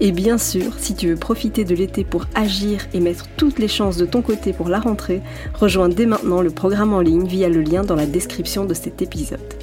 [0.00, 3.68] Et bien sûr, si tu veux profiter de l'été pour agir et mettre toutes les
[3.68, 5.22] chances de ton côté pour la rentrée,
[5.54, 9.02] rejoins dès maintenant le programme en ligne via le lien dans la description de cet
[9.02, 9.54] épisode.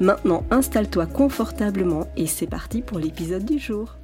[0.00, 3.97] Maintenant, installe-toi confortablement et c'est parti pour l'épisode du jour.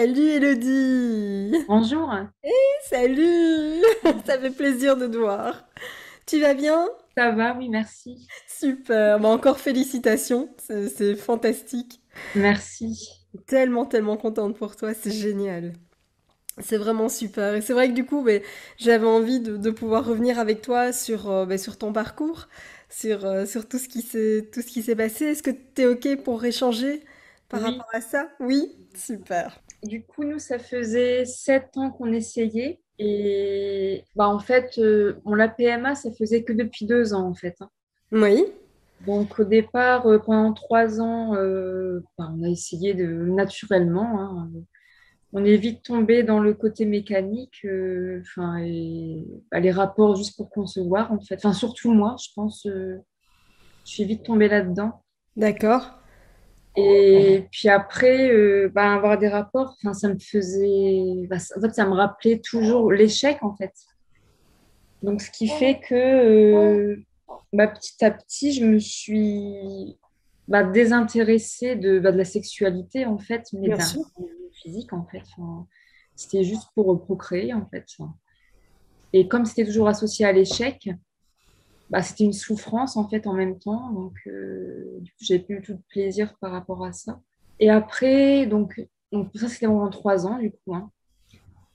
[0.00, 2.10] Salut Elodie Bonjour
[2.42, 2.52] Hey,
[2.88, 3.82] salut
[4.24, 5.68] Ça fait plaisir de te voir.
[6.24, 6.88] Tu vas bien?
[7.18, 8.26] Ça va, oui, merci.
[8.48, 12.00] Super, bah encore félicitations, c'est fantastique.
[12.34, 13.10] Merci.
[13.46, 15.74] Tellement, tellement contente pour toi, c'est génial.
[16.60, 17.54] C'est vraiment super.
[17.54, 18.38] Et c'est vrai que du coup, bah,
[18.78, 22.48] j'avais envie de, pouvoir revenir avec toi sur, euh, bah, sur ton parcours,
[22.88, 25.26] sur, euh, sur tout ce qui s'est passé.
[25.26, 27.02] Est-ce que tu es OK pour échanger
[27.50, 28.30] par rapport à ça?
[28.40, 28.78] Oui?
[28.94, 29.60] Super.
[29.82, 32.80] Du coup, nous, ça faisait sept ans qu'on essayait.
[32.98, 37.34] Et bah, en fait, euh, on la PMA, ça faisait que depuis deux ans, en
[37.34, 37.56] fait.
[37.60, 37.70] Hein.
[38.12, 38.44] Oui.
[39.06, 44.20] Donc, au départ, euh, pendant trois ans, euh, bah, on a essayé de naturellement.
[44.20, 44.50] Hein.
[45.32, 47.66] on est vite tombé dans le côté mécanique,
[48.20, 51.36] enfin, et bah, les rapports juste pour concevoir, en fait.
[51.36, 52.98] Enfin, surtout moi, je pense, je
[53.84, 55.02] suis vite tombée là-dedans.
[55.36, 55.99] D'accord.
[56.76, 61.26] Et puis après, euh, bah, avoir des rapports, ça me faisait.
[61.28, 63.72] Bah, en fait, ça me rappelait toujours l'échec, en fait.
[65.02, 66.96] Donc, ce qui fait que euh,
[67.52, 69.98] bah, petit à petit, je me suis
[70.72, 73.78] désintéressée de, de, la sexualité, en fait, mais d'un
[74.62, 75.22] physique, en fait.
[76.14, 77.86] c'était juste pour procréer, en fait.
[79.12, 80.88] Et comme c'était toujours associé à l'échec,
[81.90, 83.90] bah, c'était une souffrance en fait en même temps.
[83.90, 87.20] Donc, euh, du coup, j'avais plus du tout de plaisir par rapport à ça.
[87.58, 88.80] Et après, donc,
[89.12, 90.74] donc ça, c'était en trois ans du coup.
[90.74, 90.90] Hein.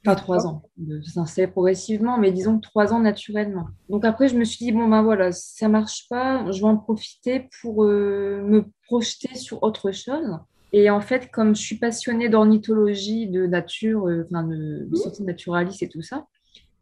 [0.04, 0.62] Pas trois ans,
[1.04, 3.66] ça s'est progressivement, mais disons trois ans naturellement.
[3.90, 6.78] Donc après, je me suis dit, bon ben voilà, ça marche pas, je vais en
[6.78, 10.38] profiter pour euh, me projeter sur autre chose.
[10.74, 15.24] Et en fait, comme je suis passionnée d'ornithologie, de nature, euh, enfin de, de sortie
[15.24, 16.28] naturaliste et tout ça,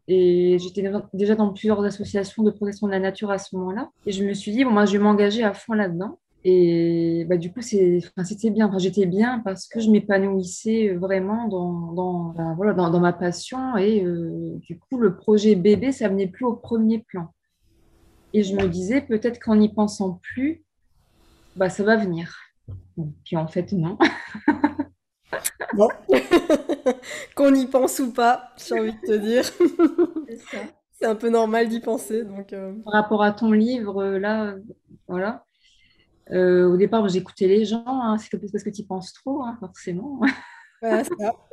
[0.06, 3.90] et j'étais déjà dans plusieurs associations de protection de la nature à ce moment-là.
[4.06, 6.18] Et je me suis dit, bon, moi, je vais m'engager à fond là-dedans.
[6.46, 8.70] Et bah, du coup, c'était bien.
[8.78, 13.78] J'étais bien parce que je m'épanouissais vraiment dans, dans, bah, voilà, dans, ma passion.
[13.78, 17.32] Et euh, du coup, le projet bébé, ça venait plus au premier plan.
[18.34, 20.62] Et je me disais, peut-être qu'en n'y pensant plus,
[21.56, 22.36] bah, ça va venir.
[23.24, 23.96] puis en fait, non.
[25.76, 25.88] Bon.
[27.36, 29.44] Qu'on y pense ou pas, j'ai envie de te dire.
[30.92, 32.24] C'est un peu normal d'y penser.
[32.24, 32.72] Donc, euh.
[32.84, 34.54] Par rapport à ton livre, euh, là,
[35.08, 35.44] voilà.
[36.30, 39.56] Euh, au départ, j'écoutais les gens, hein, c'est parce que tu y penses trop, hein,
[39.60, 40.20] forcément.
[40.80, 41.12] Voilà, ça.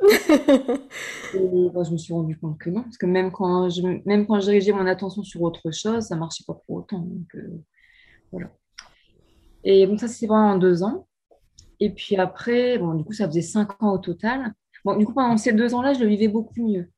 [1.34, 4.40] Et je me suis rendu compte que non, parce que même quand je, même quand
[4.40, 7.00] je dirigeais mon attention sur autre chose, ça ne marchait pas pour autant.
[7.00, 7.36] Donc,
[8.30, 8.50] voilà.
[9.64, 11.06] Et donc ça, c'est vraiment en deux ans.
[11.82, 14.52] Et puis après, bon, du coup, ça faisait cinq ans au total.
[14.84, 16.88] Bon, du coup, pendant ces deux ans-là, je le vivais beaucoup mieux.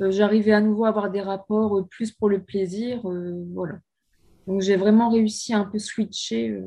[0.00, 3.06] Euh, j'arrivais à nouveau à avoir des rapports euh, plus pour le plaisir.
[3.06, 3.74] Euh, voilà.
[4.46, 6.58] Donc, j'ai vraiment réussi à un peu switcher.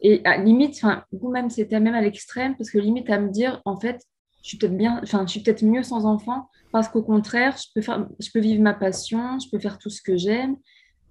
[0.00, 3.60] et à limite, enfin, même, c'était même à l'extrême, parce que limite à me dire,
[3.64, 4.00] en fait,
[4.44, 8.38] je suis peut-être peut-être mieux sans enfant, parce qu'au contraire, je peux, faire, je peux
[8.38, 10.56] vivre ma passion, je peux faire tout ce que j'aime.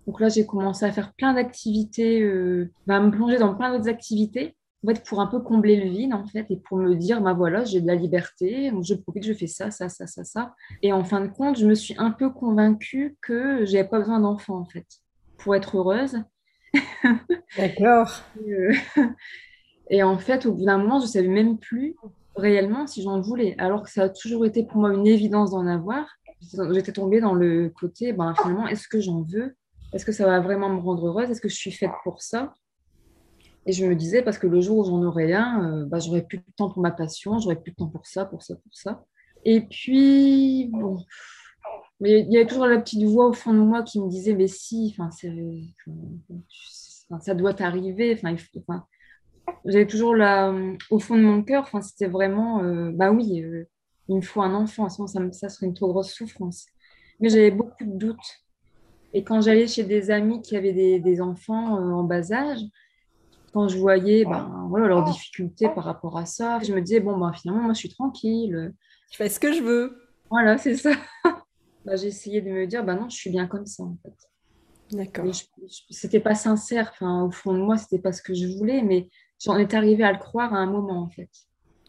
[0.08, 2.26] Donc là, j'ai commencé à faire plein d'activités,
[2.88, 4.56] bah, à me plonger dans plein d'autres activités
[4.88, 7.34] en fait, pour un peu combler le vide, en fait, et pour me dire, bah
[7.34, 10.56] voilà, j'ai de la liberté, je profite, je fais ça, ça, ça, ça, ça.
[10.82, 14.00] Et en fin de compte, je me suis un peu convaincue que je n'avais pas
[14.00, 14.86] besoin d'enfant, en fait,
[15.40, 16.24] pour être heureuse.
[17.58, 18.22] D'accord.
[18.48, 18.74] Euh,
[19.90, 21.98] et en fait, au bout d'un moment, je ne savais même plus
[22.38, 25.68] réellement si j'en voulais, alors que ça a toujours été pour moi une évidence d'en
[25.68, 26.08] avoir.
[26.72, 29.54] J'étais tombée dans le côté, ben, finalement, est-ce que j'en veux?
[29.92, 31.30] Est-ce que ça va vraiment me rendre heureuse?
[31.30, 32.54] Est-ce que je suis faite pour ça?
[33.68, 36.24] Et je me disais, parce que le jour où j'en aurais un, euh, bah, j'aurais
[36.24, 38.74] plus de temps pour ma passion, j'aurais plus de temps pour ça, pour ça, pour
[38.74, 39.06] ça.
[39.44, 40.98] Et puis, bon,
[42.00, 44.34] mais il y avait toujours la petite voix au fond de moi qui me disait,
[44.36, 45.10] mais si, enfin,
[47.20, 48.14] ça doit t'arriver.
[48.14, 48.36] Enfin,
[49.66, 50.54] j'avais toujours là,
[50.90, 53.66] au fond de mon cœur, c'était vraiment, euh, bah oui, euh,
[54.08, 56.68] il me faut un enfant, sinon ça, ça serait une trop grosse souffrance.
[57.20, 58.44] Mais j'avais beaucoup de doutes.
[59.14, 62.60] Et quand j'allais chez des amis qui avaient des, enfants en bas âge,
[63.54, 67.18] quand je voyais ben, voilà, leurs difficultés par rapport à ça, je me disais, bon,
[67.18, 68.74] ben, finalement, moi, je suis tranquille.
[69.12, 69.98] Je fais ce que je veux.
[70.30, 70.92] Voilà, c'est ça.
[71.86, 74.16] bah, j'ai essayé de me dire, bah non, je suis bien comme ça, en fait.
[74.96, 75.26] D'accord.
[75.90, 76.92] C'était pas sincère.
[76.94, 79.10] Enfin, au fond de moi, c'était pas ce que je voulais, mais
[79.44, 81.30] j'en étais arrivée à le croire à un moment, en fait.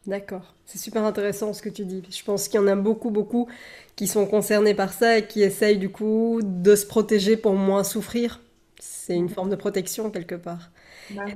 [0.06, 2.02] D'accord, c'est super intéressant ce que tu dis.
[2.08, 3.46] Je pense qu'il y en a beaucoup, beaucoup
[3.94, 7.84] qui sont concernés par ça et qui essayent du coup de se protéger pour moins
[7.84, 8.40] souffrir.
[8.80, 10.70] C'est une forme de protection quelque part.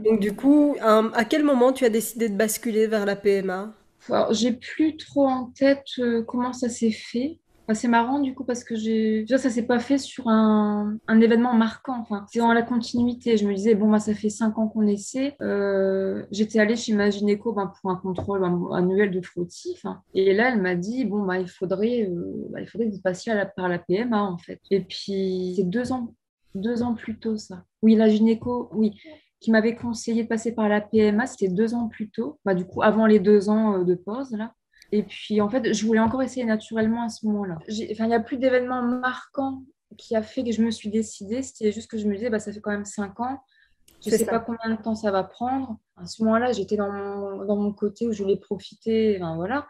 [0.04, 3.74] Donc du coup, à quel moment tu as décidé de basculer vers la PMA
[4.30, 7.38] j'ai plus trop en tête euh, comment ça s'est fait.
[7.72, 11.98] c'est marrant du coup parce que j'ai ça s'est pas fait sur un, événement marquant
[12.00, 13.36] enfin c'est dans la continuité.
[13.36, 15.36] Je me disais bon bah ça fait cinq ans qu'on essaie.
[15.40, 19.80] Euh, j'étais allée chez ma gynéco ben, pour un contrôle annuel de frottis
[20.14, 23.02] et là elle m'a dit bon bah il faudrait euh, bah, il faudrait que vous
[23.02, 24.60] passiez par la PMA en fait.
[24.70, 26.12] Et puis c'est deux ans
[26.54, 29.00] deux ans plus tôt ça oui la gynéco oui
[29.42, 32.64] qui m'avait conseillé de passer par la PMA, c'était deux ans plus tôt, bah, du
[32.64, 34.54] coup avant les deux ans euh, de pause là.
[34.92, 37.58] Et puis en fait, je voulais encore essayer naturellement à ce moment-là.
[37.90, 39.64] Enfin, il n'y a plus d'événements marquants
[39.96, 41.42] qui a fait que je me suis décidée.
[41.42, 43.40] C'était juste que je me disais, bah, ça fait quand même cinq ans.
[44.04, 45.78] Je ne sais pas combien de temps ça va prendre.
[45.96, 49.16] À ce moment-là, j'étais dans mon, dans mon côté où je voulais profiter.
[49.16, 49.66] Enfin, voilà.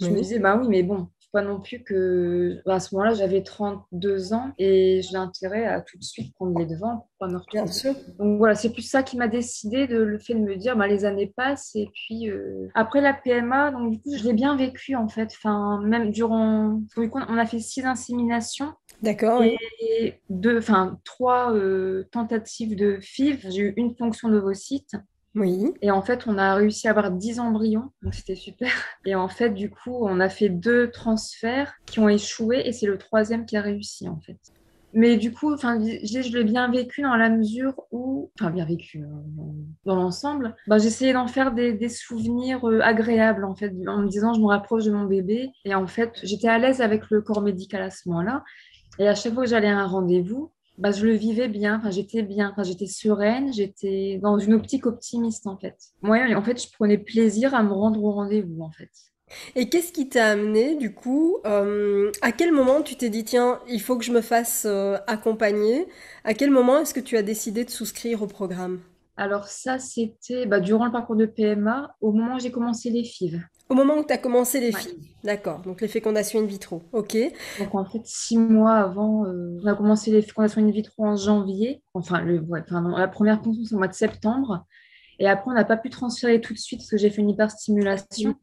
[0.00, 3.42] Je me disais, bah oui, mais bon, pas non plus que à ce moment-là j'avais
[3.42, 7.36] 32 ans et j'ai intérêt à tout de suite prendre les devants pour pas me
[7.36, 7.70] retrouver.
[7.70, 7.92] sûr.
[8.18, 10.86] Donc voilà, c'est plus ça qui m'a décidé de le fait de me dire bah,
[10.86, 14.56] les années passent et puis euh, après la PMA donc du coup je l'ai bien
[14.56, 15.28] vécu en fait.
[15.36, 18.72] Enfin même durant on a fait six inséminations.
[19.02, 19.42] D'accord.
[19.42, 19.58] Et
[20.30, 23.46] deux, enfin trois euh, tentatives de FIV.
[23.50, 24.96] J'ai eu une fonction d'ovocyte.
[25.36, 25.74] Oui.
[25.82, 28.70] Et en fait, on a réussi à avoir 10 embryons, donc c'était super.
[29.04, 32.86] Et en fait, du coup, on a fait deux transferts qui ont échoué et c'est
[32.86, 34.38] le troisième qui a réussi, en fait.
[34.94, 39.02] Mais du coup, enfin, je, l'ai bien vécu dans la mesure où, enfin, bien vécu
[39.02, 39.08] euh,
[39.84, 44.32] dans l'ensemble, bah, j'essayais d'en faire des, souvenirs euh, agréables, en fait, en me disant,
[44.32, 45.50] je me rapproche de mon bébé.
[45.66, 48.42] Et en fait, j'étais à l'aise avec le corps médical à ce moment-là.
[48.98, 51.90] Et à chaque fois que j'allais à un rendez-vous, bah, je le vivais bien, enfin,
[51.90, 55.76] j'étais bien, enfin, j'étais sereine, j'étais dans une optique optimiste en fait.
[56.02, 58.90] Moi, en fait, je prenais plaisir à me rendre au rendez-vous en fait.
[59.56, 63.60] Et qu'est-ce qui t'a amené du coup euh, À quel moment tu t'es dit tiens,
[63.68, 65.88] il faut que je me fasse euh, accompagner?
[66.24, 68.80] À quel moment est-ce que tu as décidé de souscrire au programme?
[69.16, 73.02] Alors ça, c'était bah, durant le parcours de PMA, au moment où j'ai commencé les
[73.02, 73.40] FIV.
[73.68, 75.14] Au moment où tu as commencé les filles.
[75.24, 76.82] D'accord, donc les fécondations in vitro.
[76.92, 77.16] Ok.
[77.58, 81.16] Donc en fait, six mois avant, euh, on a commencé les fécondations in vitro en
[81.16, 81.82] janvier.
[81.94, 82.44] Enfin, le,
[82.96, 84.64] la première ponction, c'est au mois de septembre.
[85.18, 87.30] Et après, on n'a pas pu transférer tout de suite parce que j'ai fait une
[87.30, 88.34] hyperstimulation.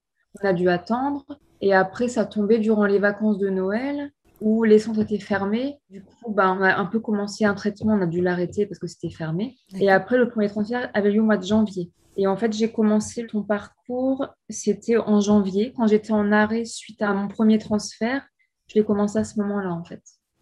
[0.42, 1.26] On a dû attendre.
[1.62, 4.12] Et après, ça tombait durant les vacances de Noël
[4.44, 5.80] où les centres étaient fermés.
[5.90, 8.78] Du coup, bah, on a un peu commencé un traitement, on a dû l'arrêter parce
[8.78, 9.56] que c'était fermé.
[9.80, 11.92] Et après, le premier transfert avait lieu au mois de janvier.
[12.18, 17.02] Et en fait, j'ai commencé ton parcours, c'était en janvier, quand j'étais en arrêt suite
[17.02, 18.22] à mon premier transfert.
[18.68, 20.02] Je l'ai commencé à ce moment-là, en fait.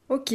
[0.09, 0.33] Ok.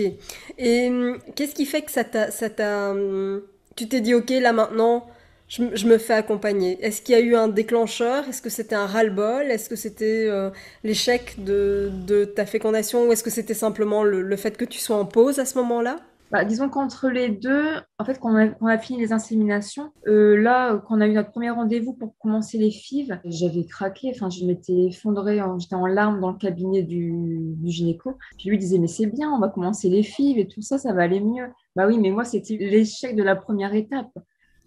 [0.58, 2.90] Et hum, qu'est-ce qui fait que ça t'a...
[2.92, 3.42] Hum,
[3.74, 5.06] tu t'es dit, ok, là maintenant,
[5.48, 6.84] je, me fais accompagner.
[6.84, 8.28] Est-ce qu'il y a eu un déclencheur?
[8.28, 9.44] Est-ce que c'était un ras-le-bol?
[9.50, 10.50] Est-ce que c'était euh,
[10.84, 13.06] l'échec de, ta fécondation?
[13.06, 15.96] Ou est-ce que c'était simplement le fait que tu sois en pause à ce moment-là?
[16.32, 20.82] Bah, disons qu'entre les deux, en fait, quand on a, fini les inséminations, euh, là,
[20.86, 24.44] quand on a eu notre premier rendez-vous pour commencer les FIV, j'avais craqué, enfin, je
[24.44, 27.12] m'étais effondrée, j'étais en larmes dans le cabinet du,
[27.56, 28.18] du gynéco.
[28.38, 30.92] Puis lui disait, mais c'est bien, on va commencer les FIV et tout ça, ça
[30.92, 31.46] va aller mieux.
[31.76, 34.10] Bah oui, mais moi, c'était l'échec de la première étape.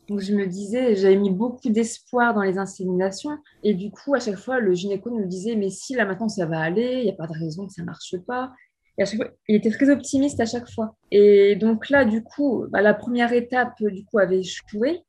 [0.10, 3.38] Donc je me disais, j'avais mis beaucoup d'espoir dans les inséminations.
[3.64, 6.46] Et du coup, à chaque fois, le gynéco me disait, mais si là maintenant ça
[6.46, 8.52] va aller, il n'y a pas de raison que ça ne marche pas
[9.48, 10.96] il était très optimiste à chaque fois.
[11.12, 15.02] Et donc là, du coup, bah, la première étape du coup avait échoué.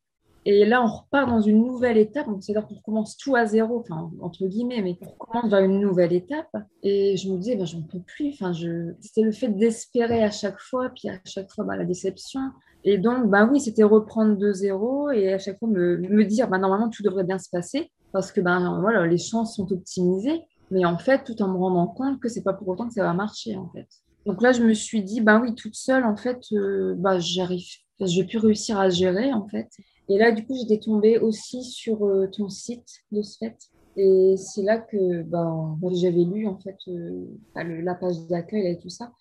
[0.47, 2.27] Et là, on repart dans une nouvelle étape.
[2.41, 3.85] C'est-à-dire qu'on recommence tout à zéro,
[4.21, 6.57] entre guillemets, mais on recommence vers une nouvelle étape.
[6.83, 8.31] Et je me disais, ben, j'en peux plus.
[8.33, 8.53] Enfin.
[9.01, 12.41] C'était le fait d'espérer à chaque fois, puis à chaque fois, bah, la déception.
[12.85, 16.57] Et donc, bah oui, c'était reprendre de zéro et à chaque fois me, dire, bah,
[16.57, 20.85] normalement, tout devrait bien se passer parce que ben, voilà, les chances sont optimisées mais
[20.85, 23.13] en fait, tout en me rendant compte que c'est pas pour autant que ça va
[23.13, 23.89] marcher, en fait.
[24.27, 27.67] Donc là, je me suis dit, bah oui, toute seule, en fait, euh, bah, j'arrive,
[28.01, 29.69] je vais plus réussir à gérer, en fait.
[30.11, 33.57] Et là, du coup, j'étais tombée aussi sur euh, ton site de ce fait.
[33.97, 38.89] Et c'est là que ben, j'avais lu en fait euh, la page d'accueil et tout
[38.89, 39.13] ça.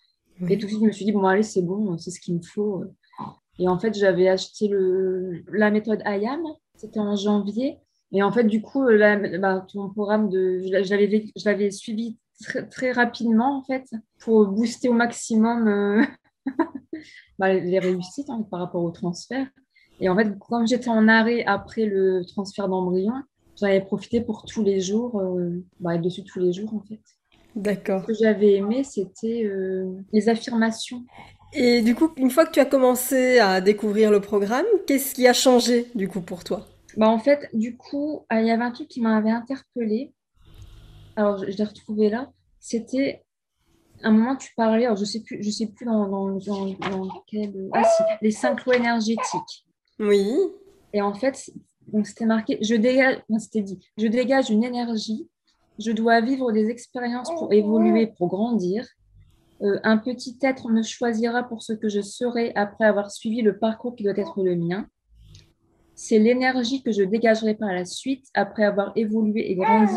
[0.50, 2.36] Et tout de suite, je me suis dit, bon, allez, c'est bon, c'est ce qu'il
[2.36, 2.84] me faut.
[3.60, 4.69] Et en fait, j'avais acheté
[5.51, 6.41] la méthode IAM,
[6.75, 7.77] c'était en janvier.
[8.12, 12.17] Et en fait, du coup, la, bah, ton programme, de, je l'avais suivi
[12.72, 13.86] très, rapidement, en fait,
[14.19, 16.05] pour booster au maximum euh,
[17.39, 19.48] bah, les réussites hein, par rapport au transfert.
[20.00, 23.13] Et en fait, comme j'étais en arrêt après le transfert d'embryon,
[23.60, 27.01] j'avais profité pour tous les jours, euh, bah, dessus tous les jours, en fait.
[27.56, 28.01] D'accord.
[28.01, 31.03] Ce que j'avais aimé, c'était euh, les affirmations.
[31.53, 35.27] Et du coup, une fois que tu as commencé à découvrir le programme, qu'est-ce qui
[35.27, 36.68] a changé du coup pour toi?
[36.96, 40.13] Bah, En fait, du coup, il y avait un truc qui m'avait interpellée.
[41.15, 42.32] Alors, je, l'ai retrouvé là.
[42.60, 43.24] C'était
[44.03, 47.70] un moment tu parlais, alors je sais plus, je sais plus dans, dans, dans, quel...
[47.74, 49.65] Ah si, les cinq lois énergétiques.
[50.00, 50.27] Oui.
[50.94, 51.51] Et en fait,
[52.03, 55.27] c'était marqué, je dégage, c'était dit, je dégage une énergie
[55.79, 58.86] je dois vivre des expériences pour évoluer, pour grandir.
[59.62, 63.58] Euh, un petit être me choisira pour ce que je serai après avoir suivi le
[63.58, 64.88] parcours qui doit être le mien.
[65.96, 69.96] C'est l'énergie que je dégagerai par la suite après avoir évolué et grandi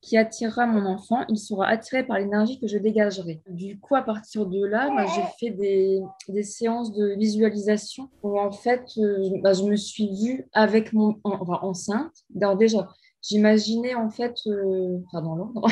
[0.00, 1.24] qui attirera mon enfant.
[1.28, 3.42] Il sera attiré par l'énergie que je dégagerai.
[3.48, 8.84] Du coup, à partir de là, j'ai fait des, séances de visualisation où en fait,
[8.98, 12.12] euh, bah, je me suis vue avec mon enfin, enceinte.
[12.36, 12.88] Alors déjà,
[13.20, 15.66] J'imaginais en fait, euh, enfin dans l'ordre,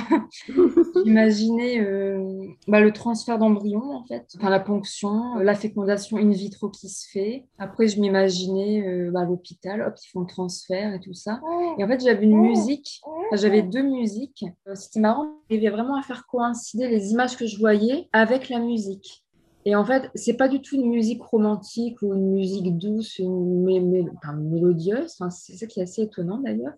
[1.04, 6.68] j'imaginais euh, bah, le transfert d'embryon en fait, enfin la ponction, la fécondation in vitro
[6.70, 7.46] qui se fait.
[7.58, 11.40] Après, je m'imaginais euh, bah, l'hôpital, hop, ils font le transfert et tout ça.
[11.78, 13.00] Et en fait, j'avais une musique,
[13.32, 14.44] j'avais deux musiques.
[14.74, 19.24] C'était marrant, j'arrivais vraiment à faire coïncider les images que je voyais avec la musique.
[19.64, 23.64] Et en fait, c'est pas du tout une musique romantique ou une musique douce, une
[23.64, 25.16] mélodieuse.
[25.18, 26.74] Enfin, c'est ça qui est assez étonnant d'ailleurs.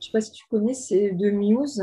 [0.00, 1.82] Je ne sais pas si tu connais, c'est de Muse.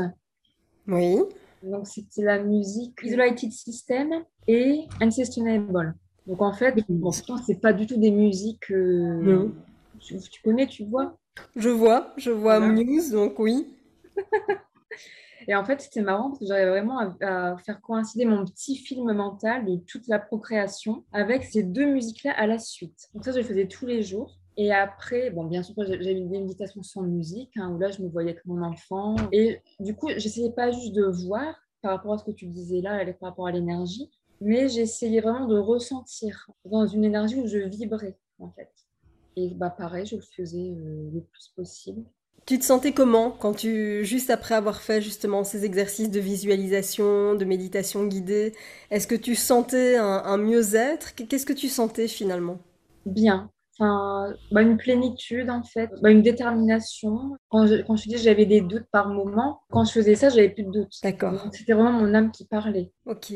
[0.86, 1.16] Oui.
[1.64, 4.10] Donc, c'était la musique Isolated System
[4.46, 5.96] et Unsustainable.
[6.28, 8.70] Donc, en fait, bon, c'est pas du tout des musiques.
[8.70, 9.48] Euh,
[9.98, 11.16] tu, connais, tu vois?
[11.56, 13.66] Je vois, je vois Muse, donc oui.
[15.46, 19.12] Et en fait, c'était marrant parce que j'arrivais vraiment à, faire coïncider mon petit film
[19.12, 23.08] mental de toute la procréation avec ces deux musiques-là à la suite.
[23.14, 24.38] Donc, ça, je le faisais tous les jours.
[24.56, 28.02] Et après, bon, bien sûr, j'ai eu des méditations sans musique, hein, où là, je
[28.02, 29.14] me voyais avec mon enfant.
[29.30, 32.80] Et du coup, j'essayais pas juste de voir par rapport à ce que tu disais
[32.80, 34.10] là, par rapport à l'énergie,
[34.40, 38.70] mais j'essayais vraiment de ressentir dans une énergie où je vibrais, en fait.
[39.36, 42.04] Et bah, pareil, je le faisais euh, le plus possible.
[42.48, 47.34] Tu te sentais comment quand tu, juste après avoir fait justement ces exercices de visualisation,
[47.36, 48.54] de méditation guidée,
[48.90, 51.14] est-ce que tu sentais un mieux-être?
[51.14, 52.58] Qu'est-ce que tu sentais finalement?
[53.06, 53.50] Bien,
[53.80, 57.36] Enfin, bah, une plénitude en fait, bah, une détermination.
[57.48, 60.48] Quand je, quand je dis j'avais des doutes par moment, quand je faisais ça, j'avais
[60.48, 60.92] plus de doutes.
[61.02, 61.48] D'accord.
[61.52, 62.90] C'était vraiment mon âme qui parlait.
[63.06, 63.32] Ok.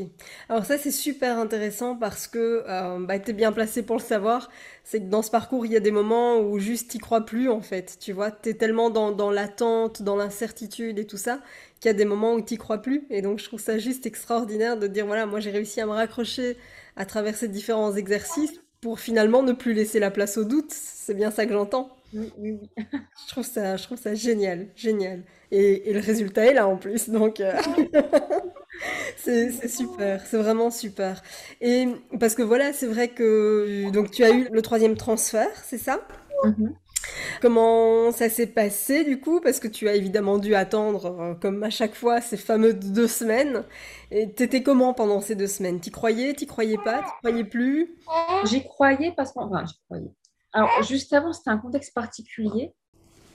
[0.48, 4.02] Alors ça c'est super intéressant parce que euh, bah, tu es bien placé pour le
[4.02, 4.50] savoir.
[4.82, 7.48] C'est que dans ce parcours, il y a des moments où juste tu crois plus
[7.48, 7.96] en fait.
[8.00, 11.40] Tu vois, tu es tellement dans, dans l'attente, dans l'incertitude et tout ça,
[11.80, 13.06] qu'il y a des moments où tu crois plus.
[13.10, 15.92] Et donc je trouve ça juste extraordinaire de dire voilà, moi j'ai réussi à me
[15.92, 16.56] raccrocher
[16.96, 20.72] à travers ces différents exercices pour finalement ne plus laisser la place au doute.
[20.72, 21.96] C'est bien ça que j'entends.
[22.12, 22.84] Oui, oui, oui.
[23.24, 25.22] je, trouve ça, je trouve ça génial, génial.
[25.50, 27.52] Et, et le résultat est là en plus, donc euh,
[29.16, 31.22] c'est super, c'est vraiment super.
[31.60, 31.86] Et
[32.20, 36.06] parce que voilà, c'est vrai que donc tu as eu le troisième transfert, c'est ça?
[36.44, 36.72] Mm-hmm.
[37.40, 39.40] Comment ça s'est passé du coup?
[39.40, 43.08] Parce que tu as évidemment dû attendre, euh, comme à chaque fois, ces fameuses deux
[43.08, 43.64] semaines.
[44.10, 45.80] Et t'étais comment pendant ces deux semaines?
[45.80, 47.96] T'y croyais T'y croyais pas T'y croyais plus?
[48.44, 49.40] J'y croyais parce que...
[49.40, 50.12] Enfin, j'y croyais.
[50.52, 52.72] Alors, juste avant, c'était un contexte particulier.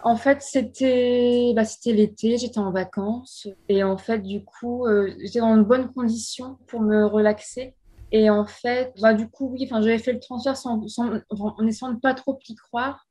[0.04, 3.48] En fait, c'était bah, l'été, j'étais en vacances.
[3.68, 7.74] Et en fait, du coup, euh, j'étais dans de bonnes conditions pour me relaxer.
[8.12, 11.92] Et en fait, bah, du coup, oui, j'avais fait le transfert sans, sans, en essayant
[11.92, 13.07] de pas trop y croire.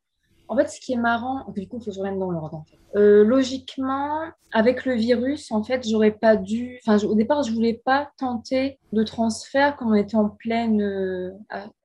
[0.48, 2.64] En fait, ce qui est marrant, du coup, il faut que je revienne dans l'ordre.
[2.96, 4.22] Euh, logiquement,
[4.52, 6.78] avec le virus, en fait, j'aurais pas dû.
[6.86, 11.30] Enfin, au départ, je voulais pas tenter de transfert quand on était en pleine euh,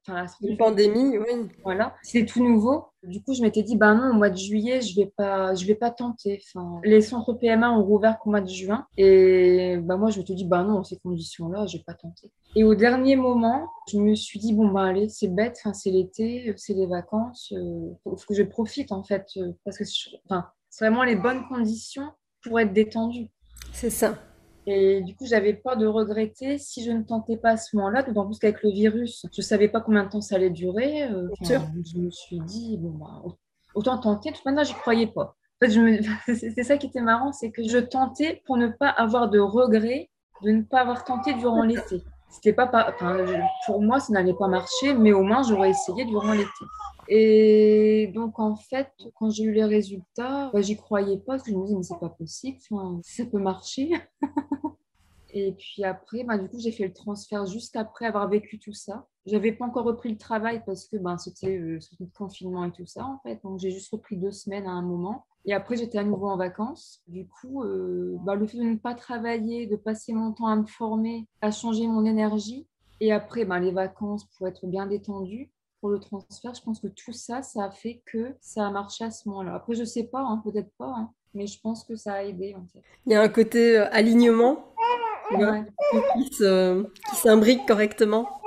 [0.07, 1.49] enfin, une pandémie, oui.
[1.63, 2.85] Voilà, c'était tout nouveau.
[3.03, 5.65] Du coup, je m'étais dit, bah non, au mois de juillet, je vais pas, je
[5.65, 6.41] vais pas tenter.
[6.47, 10.25] Enfin, les centres PMA ont rouvert qu'au mois de juin, et bah moi, je me
[10.25, 12.31] suis dit, bah non, dans ces conditions-là, je vais pas tenter.
[12.55, 15.91] Et au dernier moment, je me suis dit, bon bah allez, c'est bête, enfin, c'est
[15.91, 19.83] l'été, c'est les vacances, euh, faut, que je profite en fait, euh, parce que,
[20.25, 22.11] enfin, c'est vraiment les bonnes conditions
[22.43, 23.27] pour être détendu.
[23.73, 24.17] C'est ça.
[24.65, 28.03] Et du coup, j'avais peur de regretter si je ne tentais pas à ce moment-là,
[28.03, 31.03] d'autant plus qu'avec le virus, je ne savais pas combien de temps ça allait durer.
[31.03, 33.21] Euh, je me suis dit, bon, bah,
[33.75, 34.31] autant tenter.
[34.31, 35.35] De toute manière, j'y croyais pas.
[35.61, 35.99] En fait, me...
[36.35, 40.09] c'est ça qui était marrant, c'est que je tentais pour ne pas avoir de regrets
[40.43, 42.03] de ne pas avoir tenté durant l'été.
[42.31, 42.93] C'était pas, pas
[43.65, 46.65] pour moi, ça n'allait pas marcher, mais au moins j'aurais essayé durant l'été.
[47.07, 51.51] Et donc, en fait, quand j'ai eu les résultats, bah, j'y croyais pas, parce que
[51.51, 52.57] je me disais, mais c'est pas possible,
[53.03, 53.91] ça peut marcher.
[55.33, 58.73] Et puis après, bah, du coup, j'ai fait le transfert juste après avoir vécu tout
[58.73, 59.07] ça.
[59.25, 62.85] J'avais pas encore repris le travail parce que ben, c'était euh, le confinement et tout
[62.85, 63.39] ça, en fait.
[63.43, 65.25] Donc, j'ai juste repris deux semaines à un moment.
[65.45, 67.01] Et après, j'étais à nouveau en vacances.
[67.07, 70.55] Du coup, euh, bah, le fait de ne pas travailler, de passer mon temps à
[70.55, 72.67] me former, à changer mon énergie.
[72.99, 76.87] Et après, bah, les vacances pour être bien détendu pour le transfert, je pense que
[76.87, 79.55] tout ça, ça a fait que ça a marché à ce moment-là.
[79.55, 82.55] Après, je sais pas, hein, peut-être pas, hein, mais je pense que ça a aidé.
[83.07, 83.89] Il y a un côté euh,
[86.15, 88.41] qui s'imbrique correctement.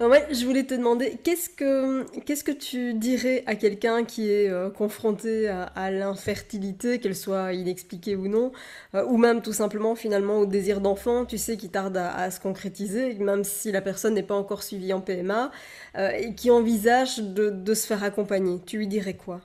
[0.00, 4.48] Ouais, je voulais te demander, qu'est-ce que, qu'est-ce que tu dirais à quelqu'un qui est
[4.48, 8.52] euh, confronté à, l'infertilité, qu'elle soit inexpliquée ou non,
[8.94, 12.40] euh, ou même tout simplement finalement au désir d'enfant, tu sais, qui tarde à, se
[12.40, 15.50] concrétiser, même si la personne n'est pas encore suivie en PMA,
[15.96, 18.60] euh, et qui envisage de, de se faire accompagner.
[18.64, 19.40] Tu lui dirais quoi?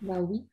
[0.00, 0.44] Bah oui,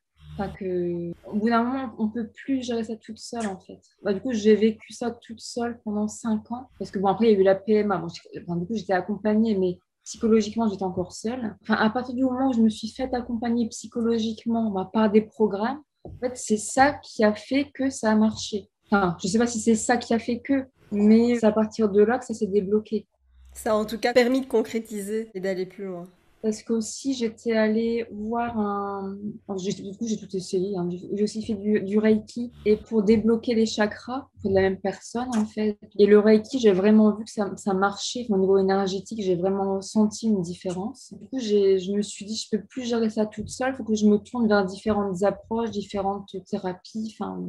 [0.59, 3.79] Que, au bout d'un moment, on peut plus gérer ça toute seule, en fait.
[4.01, 6.69] Bah, du coup, j'ai vécu ça toute seule pendant cinq ans.
[6.79, 8.03] Parce que, bon, après, il y a eu la PMA.
[8.47, 11.55] Bon, du coup, j'étais accompagnée, mais psychologiquement, j'étais encore seule.
[11.61, 15.21] Enfin, à partir du moment où je me suis faite accompagner psychologiquement bah, par des
[15.21, 18.69] programmes, en fait, c'est ça qui a fait que ça a marché.
[18.87, 21.89] Enfin, je sais pas si c'est ça qui a fait que, mais c'est à partir
[21.89, 23.07] de là que ça s'est débloqué.
[23.53, 26.07] Ça a en tout cas permis de concrétiser et d'aller plus loin
[26.43, 29.15] parce qu'aussi j'étais allée voir un.
[29.57, 30.77] du coup, j'ai tout essayé.
[30.77, 30.89] Hein.
[31.13, 35.29] J'ai aussi fait du, Reiki et pour débloquer les chakras pour de la même personne
[35.37, 35.79] en fait.
[35.97, 39.21] Et le Reiki, j'ai vraiment vu que ça, marchait au niveau énergétique.
[39.23, 41.13] J'ai vraiment senti une différence.
[41.13, 43.71] Du coup, je me suis dit, je peux plus gérer ça toute seule.
[43.73, 47.41] Il faut que je me tourne vers différentes approches, différentes thérapies, enfin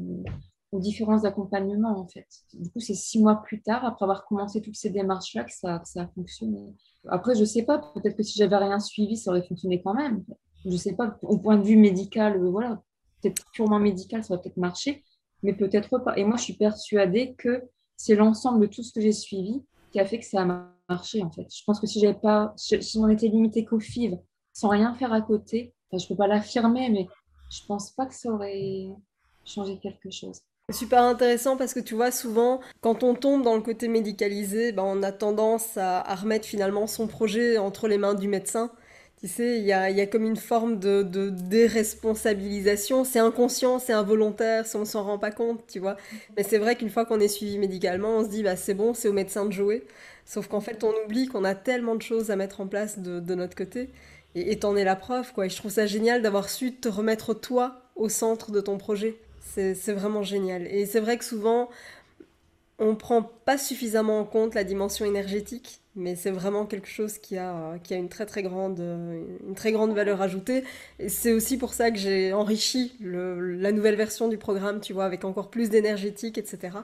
[0.78, 2.26] différents accompagnements en fait.
[2.52, 5.82] Du coup, c'est six mois plus tard, après avoir commencé toutes ces démarches-là, que ça,
[5.84, 6.74] ça a fonctionné.
[7.08, 10.24] Après, je sais pas, peut-être que si j'avais rien suivi, ça aurait fonctionné quand même.
[10.64, 12.82] Je sais pas, au point de vue médical, euh, voilà,
[13.20, 15.04] peut-être purement médical, ça aurait peut-être marché,
[15.42, 16.16] mais peut-être pas.
[16.16, 17.62] Et moi, je suis persuadée que
[17.96, 21.22] c'est l'ensemble de tout ce que j'ai suivi qui a fait que ça a marché
[21.22, 21.46] en fait.
[21.54, 24.18] Je pense que si j'avais pas, si on était limité qu'au FIV,
[24.52, 27.06] sans rien faire à côté, enfin, je peux pas l'affirmer, mais
[27.50, 28.88] je pense pas que ça aurait
[29.44, 30.40] changé quelque chose.
[30.72, 34.82] Super intéressant parce que tu vois, souvent, quand on tombe dans le côté médicalisé, ben,
[34.82, 38.72] on a tendance à, remettre finalement son projet entre les mains du médecin.
[39.20, 43.04] Tu sais, il y a, comme une forme de, de déresponsabilisation.
[43.04, 45.98] C'est inconscient, c'est involontaire, si on s'en rend pas compte, tu vois.
[46.36, 48.94] Mais c'est vrai qu'une fois qu'on est suivi médicalement, on se dit, bah, c'est bon,
[48.94, 49.84] c'est au médecin de jouer.
[50.24, 53.20] Sauf qu'en fait, on oublie qu'on a tellement de choses à mettre en place de,
[53.20, 53.90] de notre côté.
[54.34, 55.44] Et t'en es la preuve, quoi.
[55.44, 59.18] Et je trouve ça génial d'avoir su te remettre toi au centre de ton projet.
[59.54, 60.66] C'est vraiment génial.
[60.66, 61.68] Et c'est vrai que souvent,
[62.78, 67.38] on prend pas suffisamment en compte la dimension énergétique, mais c'est vraiment quelque chose qui
[67.38, 70.64] a, qui a une, très, très grande, une très grande valeur ajoutée.
[70.98, 75.04] Et c'est aussi pour ça que j'ai enrichi la nouvelle version du programme, tu vois,
[75.04, 76.78] avec encore plus d'énergétique, etc.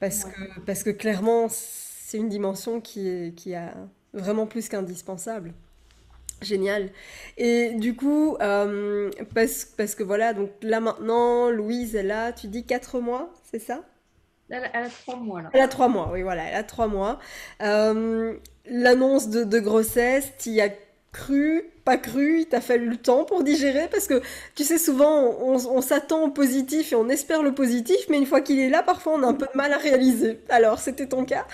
[0.00, 3.74] Parce, que, parce que clairement, c'est une dimension qui est, qui a
[4.14, 5.54] vraiment plus qu'indispensable.
[6.42, 6.90] Génial.
[7.36, 12.46] Et du coup, euh, parce, parce, que voilà, donc là maintenant, Louise est là, tu
[12.46, 13.82] dis 4 mois, c'est ça?
[14.50, 15.50] Elle, a 3 mois là.
[15.52, 17.18] Elle a 3 mois, oui, voilà, elle a 3 mois.
[17.62, 18.34] Euh,
[18.66, 20.70] l'annonce de, de, grossesse, tu y as
[21.12, 24.20] cru, pas cru, il t'a fallu le temps pour digérer parce que
[24.54, 28.40] tu sais, souvent on, s'attend au positif et on espère le positif, mais une fois
[28.40, 30.40] qu'il est là, parfois on a un peu de mal à réaliser.
[30.48, 31.46] Alors, c'était ton cas?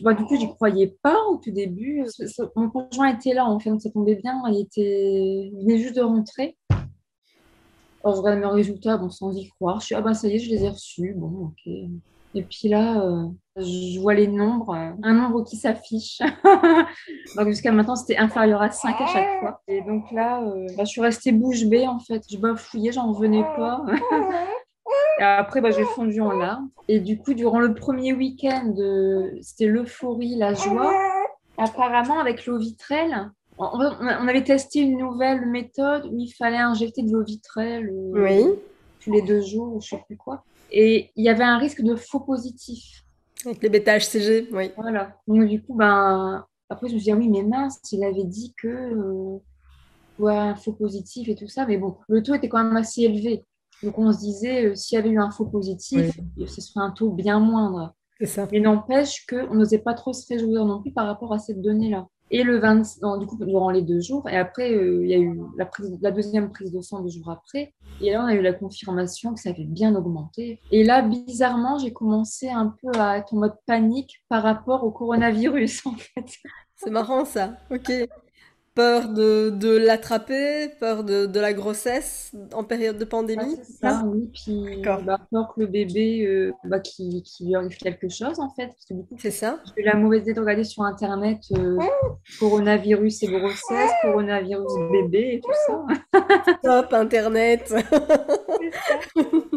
[0.00, 2.04] Bah, du coup, j'y croyais pas au tout début.
[2.56, 4.42] Mon conjoint était là, en fait, donc ça tombait bien.
[4.48, 5.52] Il, était...
[5.60, 6.56] venait juste de rentrer.
[8.02, 9.80] Alors, je regarde mes résultats, bon, sans y croire.
[9.80, 11.14] Je suis, ah ben ça y est, je les ai reçus.
[11.16, 11.72] Bon, ok.
[12.34, 16.20] Et puis là, euh, je vois les nombres, euh, un nombre qui s'affiche.
[17.36, 19.62] donc jusqu'à maintenant, c'était inférieur à 5 à chaque fois.
[19.68, 22.22] Et donc là, euh, bah, je suis restée bouche bée, en fait.
[22.28, 23.84] Je bafouillais, j'en revenais pas.
[25.20, 26.68] Et après, bah, j'ai fondu en larmes.
[26.88, 28.74] Et du coup, durant le premier week-end,
[29.40, 30.92] c'était l'euphorie, la joie.
[31.56, 37.12] Apparemment, avec l'eau vitrelle, on, avait testé une nouvelle méthode où il fallait injecter de
[37.12, 37.92] l'eau vitrelle
[39.00, 40.42] tous les deux jours, ou je sais plus quoi.
[40.76, 43.04] Et il y avait un risque de faux positif.
[43.46, 44.72] Avec les bêta-HCG, oui.
[44.76, 45.16] Voilà.
[45.28, 48.24] Donc, du coup, ben, après, je me suis dit, ah oui, mais mince, il avait
[48.24, 48.68] dit que.
[48.68, 49.38] Euh,
[50.18, 51.64] ouais, un faux positif et tout ça.
[51.66, 53.44] Mais bon, le taux était quand même assez élevé.
[53.82, 56.90] Donc on se disait, euh, s'il y avait eu un faux positif, ce serait un
[56.90, 57.94] taux bien moindre.
[58.24, 58.48] Ça.
[58.52, 62.06] Mais n'empêche qu'on n'osait pas trop se réjouir non plus par rapport à cette donnée-là.
[62.36, 64.28] Et le 20, du coup, durant les deux jours.
[64.28, 65.70] Et après, il y a eu la,
[66.02, 67.72] la deuxième prise de sang deux jours après.
[68.00, 70.58] Et là, on a eu la confirmation que ça avait bien augmenté.
[70.72, 74.90] Et là, bizarrement, j'ai commencé un peu à être en mode panique par rapport au
[74.90, 76.26] coronavirus, en fait.
[76.74, 77.92] C'est marrant ça, ok.
[78.74, 83.56] Peur de, de l'attraper, peur de, de la grossesse en période de pandémie?
[83.62, 84.28] c'est ça, oui.
[84.32, 88.40] Puis D'accord, bah, peur que le bébé, euh, bah, qui, qui lui arrive quelque chose,
[88.40, 88.66] en fait.
[88.66, 89.60] Parce que du coup, c'est ça?
[89.76, 91.78] j'ai eu la mauvaise idée de regarder sur Internet euh,
[92.40, 96.56] coronavirus et grossesse, coronavirus bébé et tout ça.
[96.62, 97.72] Top Internet.
[98.60, 99.22] C'est ça.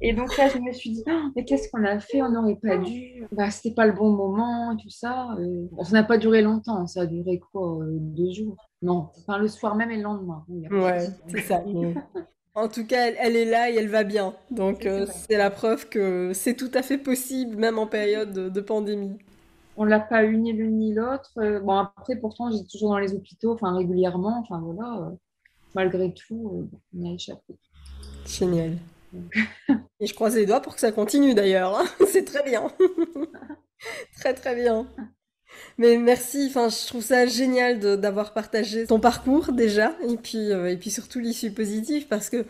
[0.00, 2.22] Et donc là, je me suis dit, Ah, mais qu'est-ce qu'on a fait?
[2.22, 3.26] On n'aurait pas dû.
[3.32, 5.28] Bah, c'était pas le bon moment et tout ça.
[5.38, 6.86] Euh, bon, ça n'a pas duré longtemps.
[6.86, 7.78] Ça a duré quoi?
[7.82, 8.56] euh, deux jours?
[8.80, 10.44] Non, enfin le soir même et le lendemain.
[10.70, 11.62] Ouais, c'est ça.
[12.54, 14.34] En tout cas, elle, elle est là et elle va bien.
[14.50, 18.32] Donc, C'est euh, c'est la preuve que c'est tout à fait possible, même en période
[18.32, 19.16] de, de pandémie.
[19.76, 21.30] On l'a pas eu ni l'une ni l'autre.
[21.60, 24.40] Bon, après, pourtant, j'étais toujours dans les hôpitaux, enfin régulièrement.
[24.40, 25.12] Enfin voilà,
[25.74, 27.54] malgré tout, on a échappé.
[28.26, 28.78] Génial.
[30.00, 31.78] Et je croise les doigts pour que ça continue d'ailleurs.
[31.78, 31.84] hein.
[32.06, 32.72] C'est très bien.
[34.18, 34.88] Très, très bien.
[35.78, 40.70] Mais merci, enfin, je trouve ça génial d'avoir partagé ton parcours déjà, et puis, euh,
[40.70, 42.44] et puis surtout l'issue positive, parce que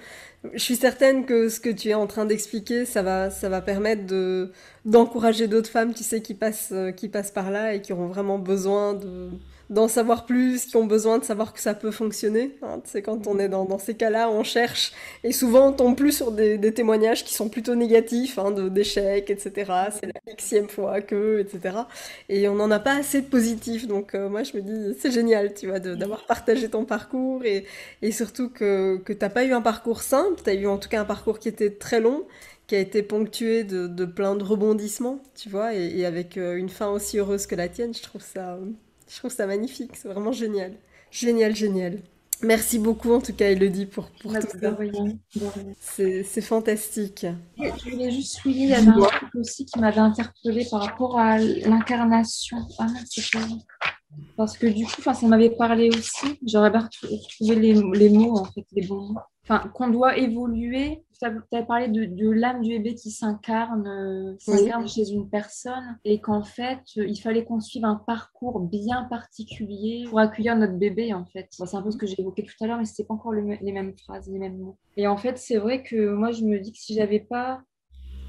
[0.54, 3.60] je suis certaine que ce que tu es en train d'expliquer, ça va, ça va
[3.62, 4.52] permettre de,
[4.84, 8.08] d'encourager d'autres femmes, tu sais, qui passent, euh, qui passent par là et qui auront
[8.08, 9.30] vraiment besoin de,
[9.70, 12.56] d'en savoir plus, qui ont besoin de savoir que ça peut fonctionner.
[12.62, 12.80] hein.
[12.84, 14.92] Sais, quand on est dans, dans ces cas-là, on cherche,
[15.24, 19.90] et souvent on tombe plus sur des, témoignages qui sont plutôt négatifs, hein, d'échecs, etc.
[19.90, 21.86] C'est la xème fois que, etc.
[22.28, 23.86] Et on n'en a pas assez de positifs.
[23.86, 27.64] Donc euh, moi, je me dis, c'est génial, tu vois, d'avoir partagé ton parcours et,
[28.02, 30.78] et surtout que, que tu n'as pas eu un parcours simple, tu as eu en
[30.78, 32.24] tout cas un parcours qui était très long,
[32.66, 36.68] qui a été ponctué de, de plein de rebondissements, tu vois, et, avec euh, une
[36.68, 38.58] fin aussi heureuse que la tienne, je trouve ça,
[39.08, 40.72] je trouve ça magnifique, c'est vraiment génial.
[41.10, 42.00] Génial, génial.
[42.40, 44.76] Merci beaucoup en tout cas, Elodie, pour, pour tout ça.
[45.80, 47.26] C'est, c'est fantastique.
[47.58, 51.18] Je voulais juste souligner, il y avait un truc aussi qui m'avait interpellée par rapport
[51.18, 52.58] à l'incarnation.
[52.78, 52.86] Ah,
[53.32, 53.40] pas.
[54.36, 56.38] Parce que du coup, enfin, ça m'avait parlé aussi.
[56.46, 59.18] J'aurais bien retrou- retrouvé les, les mots, en fait, les bons mots.
[59.48, 61.04] Enfin, qu'on doit évoluer.
[61.20, 64.58] Tu avais parlé de, de l'âme du bébé qui s'incarne, euh, Oui.
[64.58, 69.04] s'incarne chez une personne et qu'en fait, euh, il fallait qu'on suive un parcours bien
[69.04, 71.48] particulier pour accueillir notre bébé, en fait.
[71.58, 73.32] Bon, c'est un peu ce que j'ai évoqué tout à l'heure, mais c'était pas encore
[73.32, 74.76] le les mêmes phrases, les mêmes mots.
[74.96, 77.62] Et en fait, c'est vrai que moi, je me dis que si j'avais pas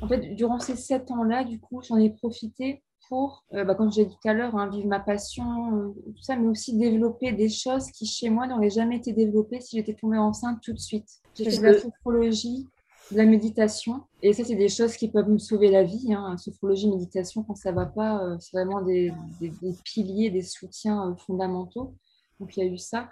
[0.02, 3.92] en fait, durant ces sept ans-là, du coup, j'en ai profité pour, euh, bah, comme
[3.92, 7.32] j'ai dit tout à l'heure, hein, vivre ma passion, euh, tout ça, mais aussi développer
[7.34, 10.78] des choses qui, chez moi, n'auraient jamais été développées si j'étais tombée enceinte tout de
[10.80, 11.08] suite.
[11.36, 12.68] J'ai fait de la sophrologie,
[13.12, 16.14] de la méditation, et ça, c'est des choses qui peuvent me sauver la vie.
[16.14, 16.38] Hein.
[16.38, 21.10] Sophrologie, méditation, quand ça va pas, euh, c'est vraiment des, des- des piliers, des soutiens
[21.10, 21.96] euh, fondamentaux.
[22.40, 23.10] Donc, il y a eu ça.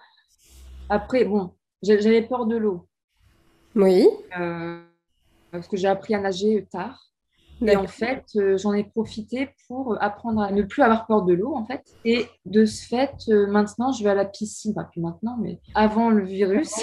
[0.89, 2.87] Après, bon, j'avais peur de l'eau.
[3.75, 4.07] Oui,
[5.51, 7.03] parce que j'ai appris à nager tard.
[7.61, 11.33] Et en fait, euh, j'en ai profité pour apprendre à ne plus avoir peur de
[11.33, 11.81] l'eau, en fait.
[12.05, 14.73] Et de ce fait, euh, maintenant, je vais à la piscine.
[14.73, 16.73] Pas plus maintenant, mais avant le virus,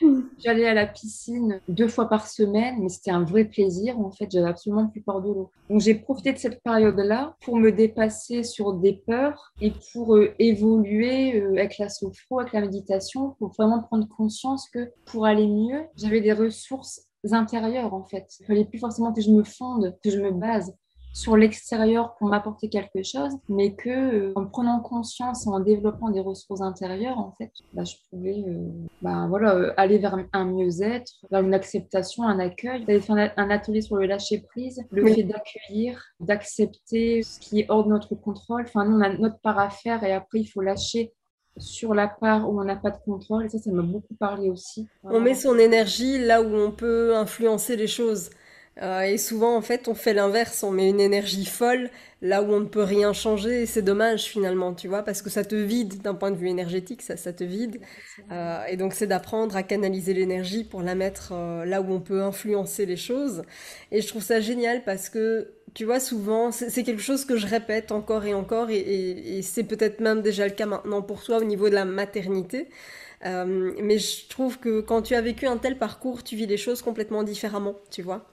[0.38, 3.98] j'allais à la piscine deux fois par semaine, mais c'était un vrai plaisir.
[3.98, 5.50] En fait, j'avais absolument plus peur de l'eau.
[5.68, 10.34] Donc, j'ai profité de cette période-là pour me dépasser sur des peurs et pour euh,
[10.38, 15.46] évoluer euh, avec la sophro, avec la méditation, pour vraiment prendre conscience que pour aller
[15.46, 18.26] mieux, j'avais des ressources intérieures, en fait.
[18.40, 20.74] Il fallait plus forcément que je me fonde, que je me base
[21.14, 26.10] sur l'extérieur pour m'apporter quelque chose, mais que euh, en prenant conscience et en développant
[26.10, 28.68] des ressources intérieures, en fait, bah, je pouvais euh,
[29.00, 32.80] bah, voilà, euh, aller vers un mieux-être, vers une acceptation, un accueil.
[32.80, 35.14] J'avais fait un, un atelier sur le lâcher-prise, le Oui.
[35.14, 38.62] fait d'accueillir, d'accepter ce qui est hors de notre contrôle.
[38.62, 41.12] Enfin, nous, on a notre part à faire et après, il faut lâcher
[41.56, 43.46] sur la part où on n'a pas de contrôle.
[43.46, 44.88] Et ça, ça m'a beaucoup parlé aussi.
[45.04, 48.30] On met son énergie là où on peut influencer les choses.
[48.82, 50.62] Euh, et souvent, en fait, on fait l'inverse.
[50.64, 51.90] On met une énergie folle
[52.22, 53.62] là où on ne peut rien changer.
[53.62, 56.48] Et c'est dommage finalement, tu vois, parce que ça te vide d'un point de vue
[56.48, 57.80] énergétique, ça, ça te vide.
[58.32, 62.00] Euh, et donc, c'est d'apprendre à canaliser l'énergie pour la mettre euh, là où on
[62.00, 63.42] peut influencer les choses.
[63.92, 67.46] Et je trouve ça génial parce que, tu vois, souvent, c'est quelque chose que je
[67.46, 68.70] répète encore et encore.
[68.70, 71.74] Et, et- et c'est peut-être même déjà le cas maintenant pour toi au niveau de
[71.74, 72.68] la maternité.
[73.24, 76.82] Mais je trouve que quand tu as vécu un tel parcours, tu vis les choses
[76.82, 78.26] complètement différemment, tu vois.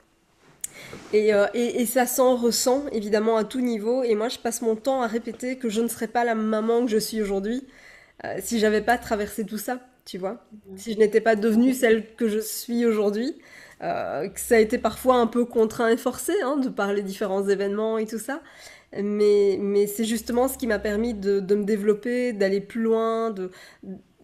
[1.12, 4.02] Et, euh, et, et ça s'en ressent évidemment à tout niveau.
[4.02, 6.84] Et moi, je passe mon temps à répéter que je ne serais pas la maman
[6.84, 7.66] que je suis aujourd'hui
[8.24, 10.44] euh, si j'avais pas traversé tout ça, tu vois.
[10.76, 13.36] Si je n'étais pas devenue celle que je suis aujourd'hui.
[13.82, 17.02] Euh, que ça a été parfois un peu contraint et forcé hein, de par les
[17.02, 18.40] différents événements et tout ça.
[19.02, 23.30] mais, mais c'est justement ce qui m'a permis de, de me développer, d'aller plus loin,
[23.30, 23.50] de,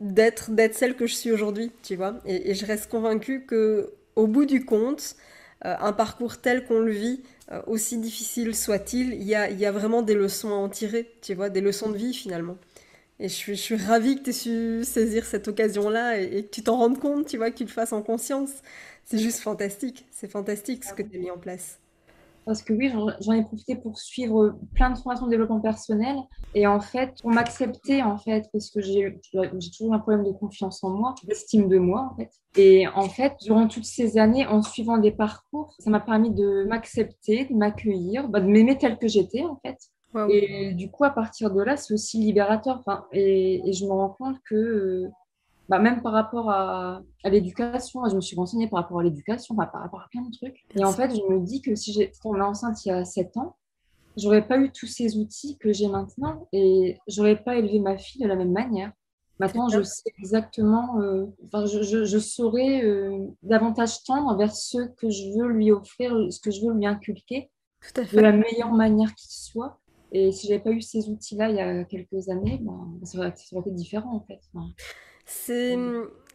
[0.01, 2.21] d'être, d'être celle que je suis aujourd'hui, tu vois.
[2.27, 5.17] Et, et je reste convaincue que au bout du compte,
[5.65, 9.73] un parcours tel qu'on le vit, euh, aussi difficile soit-il, il y a, y a
[9.73, 12.59] vraiment des leçons à en tirer, tu vois, des leçons de vie finalement.
[13.21, 16.45] Et je suis, je suis ravie que tu aies su saisir cette occasion-là et, et
[16.45, 18.51] que tu t'en rendes compte, tu vois, que tu le fasses en conscience.
[19.05, 21.79] C'est juste fantastique, c'est fantastique ce que tu as mis en place.
[22.49, 26.17] Parce que oui, j'en ai profité pour suivre plein de formations de développement personnel.
[26.55, 29.21] Et en fait, pour m'accepter, en fait, parce que j'ai
[29.77, 32.31] toujours un problème de confiance en moi, d'estime de moi, en fait.
[32.57, 36.65] Et en fait, durant toutes ces années, en suivant des parcours, ça m'a permis de
[36.65, 39.77] m'accepter, de m'accueillir, bah, de m'aimer telle que j'étais, en fait.
[40.31, 42.79] Et du coup, à partir de là, c'est aussi libérateur.
[42.79, 45.09] Enfin, et, et, je me rends compte que euh,
[45.69, 49.55] bah, même par rapport à, à l'éducation, je me suis renseignée par rapport à l'éducation,
[49.55, 50.65] par rapport à plein de trucs.
[50.75, 53.37] Et en fait, je me dis que si j'étais tombée enceinte il y a 7
[53.37, 53.57] ans,
[54.17, 58.23] j'aurais pas eu tous ces outils que j'ai maintenant et j'aurais pas élevé ma fille
[58.23, 58.93] de la même manière.
[59.41, 64.79] Maintenant, je sais exactement, euh, enfin, je, je, je, saurais euh, davantage tendre vers ce
[64.97, 67.49] que je veux lui offrir, ce que je veux lui inculquer
[67.81, 68.17] Tout à fait.
[68.17, 69.79] de la meilleure manière qu'il soit.
[70.11, 73.33] Et si j'avais pas eu ces outils-là il y a quelques années, ben, ça, aurait,
[73.37, 74.41] ça, aurait, été différent en fait.
[74.53, 74.67] Enfin,
[75.29, 75.77] c'est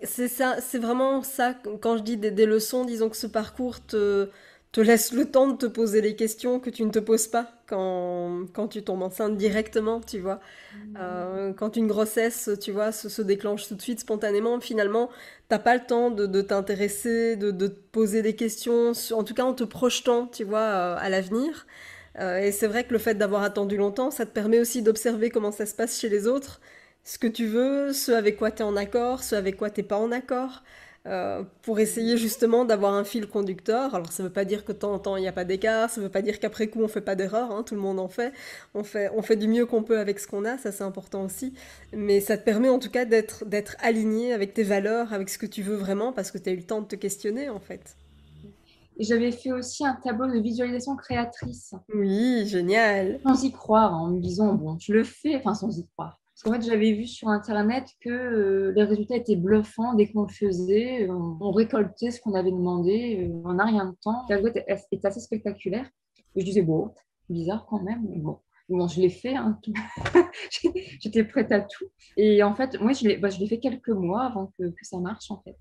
[0.04, 1.56] c'est ça, c'est vraiment ça.
[1.82, 4.30] Quand je dis des, des, leçons, disons que ce parcours te,
[4.74, 7.52] te laisse le temps de te poser les questions que tu ne te poses pas
[7.68, 10.40] quand, quand tu tombes enceinte directement, tu vois.
[10.76, 10.98] Mmh.
[11.00, 15.10] Euh, quand une grossesse, tu vois, se, se, déclenche tout de suite spontanément, finalement,
[15.48, 19.34] t'as pas le temps de, de t'intéresser, de, de, te poser des questions, en tout
[19.34, 21.66] cas en te projetant, tu vois, euh, à l'avenir.
[22.20, 25.30] Euh, et c'est vrai que le fait d'avoir attendu longtemps, ça te permet aussi d'observer
[25.30, 26.60] comment ça se passe chez les autres
[27.04, 29.82] ce que tu veux, ce avec quoi tu es en accord, ce avec quoi tu
[29.82, 30.64] n'es pas en accord,
[31.06, 33.94] euh, pour essayer justement d'avoir un fil conducteur.
[33.94, 35.44] Alors ça ne veut pas dire que de temps en temps il n'y a pas
[35.44, 37.76] d'écart, ça ne veut pas dire qu'après coup on ne fait pas d'erreur, hein, tout
[37.76, 38.32] le monde en fait.
[38.74, 39.10] On, fait.
[39.16, 41.54] on fait du mieux qu'on peut avec ce qu'on a, ça c'est important aussi.
[41.94, 45.38] Mais ça te permet en tout cas d'être, d'être aligné avec tes valeurs, avec ce
[45.38, 47.60] que tu veux vraiment, parce que tu as eu le temps de te questionner en
[47.60, 47.98] fait.
[48.98, 51.74] Et j'avais fait aussi un tableau de visualisation créatrice.
[51.94, 53.20] Oui, génial.
[53.26, 56.23] Sans y croire, en me disant, bon, tu le fais, enfin sans y croire.
[56.46, 60.34] En fait, j'avais vu sur Internet que euh, les résultats étaient bluffants dès qu'on le
[60.34, 61.08] faisait.
[61.10, 64.26] On, récoltait ce qu'on avait demandé euh, en un rien de temps.
[64.30, 65.90] La boîte est assez spectaculaire.
[66.36, 66.92] Et je disais, bon,
[67.30, 68.06] bizarre quand même.
[68.10, 69.36] Mais bon, bon je l'ai fait.
[69.36, 69.60] Hein,
[71.00, 71.86] J'étais prête à tout.
[72.18, 75.32] Et en fait, moi, je l'ai bah, fait quelques mois avant que, que, ça marche,
[75.32, 75.58] en fait.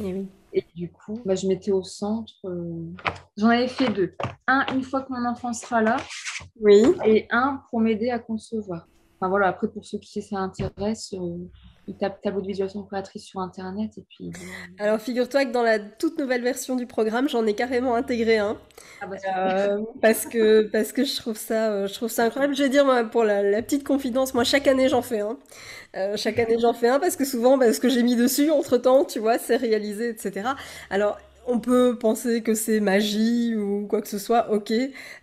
[0.00, 0.28] Et, oui.
[0.54, 2.34] et du coup, bah, je m'étais au centre.
[2.46, 2.94] Euh...
[3.36, 4.14] J'en avais fait deux.
[4.46, 5.96] Un, une fois que mon enfant sera là.
[6.60, 6.82] Oui.
[7.04, 8.86] Et un pour m'aider à concevoir.
[9.20, 11.48] Enfin voilà, après pour ceux qui s'intéressent, euh,
[11.88, 14.30] ils tapent tableau de visualisation créatrice sur internet et puis.
[14.78, 18.58] Alors figure-toi que dans la toute nouvelle version du programme, j'en ai carrément intégré un.
[19.00, 22.54] Ah bah, euh, parce que parce que je trouve ça euh, je trouve ça incroyable.
[22.54, 25.38] Je vais dire moi, pour la, la, petite confidence, moi chaque année j'en fais un.
[25.96, 28.50] Euh, chaque année j'en fais un parce que souvent bah, ce que j'ai mis dessus
[28.50, 30.50] entre temps, tu vois, c'est réalisé, etc.
[30.90, 34.72] Alors on peut penser que c'est magie ou quoi que ce soit, ok.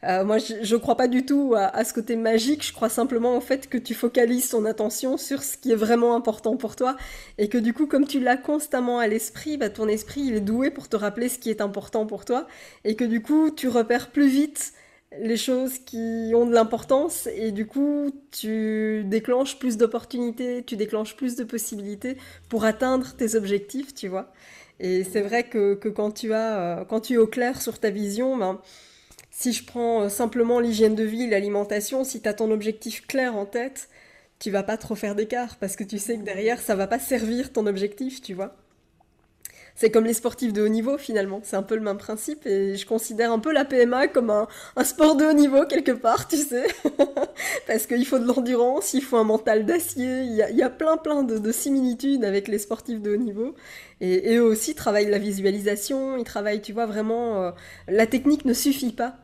[0.04, 2.66] Euh, moi, je, je crois pas du tout à, à, ce côté magique.
[2.66, 6.16] Je crois simplement au fait que tu focalises ton attention sur ce qui est vraiment
[6.16, 6.98] important pour toi
[7.38, 10.42] et que du coup, comme tu l'as constamment à l'esprit, bah, ton esprit il est
[10.42, 12.48] doué pour te rappeler ce qui est important pour toi
[12.84, 14.74] et que du coup, tu repères plus vite
[15.22, 21.16] les choses qui ont de l'importance et du coup tu déclenches plus d'opportunités, tu déclenches
[21.16, 22.18] plus de possibilités
[22.50, 24.34] pour atteindre tes objectifs, tu vois.
[24.80, 27.90] Et c'est vrai que, quand, tu as, euh, quand tu es au clair sur ta
[27.90, 28.60] vision, ben,
[29.32, 33.36] si je prends euh, simplement l'hygiène de vie, l'alimentation, si tu as ton objectif clair
[33.36, 33.90] en tête,
[34.40, 37.00] tu vas pas trop faire d'écart parce que tu sais que derrière, ça va pas
[37.00, 38.56] servir ton objectif, tu vois.
[39.76, 42.76] C'est comme les sportifs de haut niveau finalement, c'est un peu le même principe et
[42.76, 44.48] je considère un peu la PMA comme un,
[44.84, 46.66] sport de haut niveau quelque part, tu sais.
[47.68, 51.24] Parce qu'il faut de l'endurance, il faut un mental d'acier, il y a, plein plein
[51.24, 53.54] de, de, similitudes avec les sportifs de haut niveau.
[54.00, 57.44] Et, et, eux aussi travaillent la visualisation, ils travaillent, tu vois, vraiment...
[57.44, 57.52] Euh,
[57.90, 59.18] la technique ne suffit pas